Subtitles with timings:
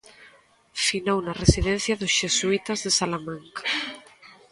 [0.87, 3.63] Finou na residencia dos Xesuítas de Salamanca.